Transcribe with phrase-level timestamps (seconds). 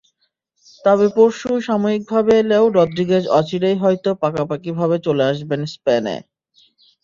[0.85, 6.15] তবে পরশু সাময়িকভাবে এলেও রদ্রিগেজ অচিরেই হয়তো পাকাপাকিভাবে চলে আসবেন স্পেনে।